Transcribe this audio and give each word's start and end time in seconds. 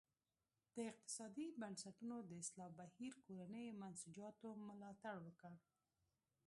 د 0.75 0.77
اقتصادي 0.91 1.47
بنسټونو 1.61 2.17
د 2.29 2.31
اصلاح 2.41 2.69
بهیر 2.79 3.13
کورنیو 3.25 3.77
منسوجاتو 3.81 4.47
ملاتړ 4.67 5.15
وکړ. 5.25 5.53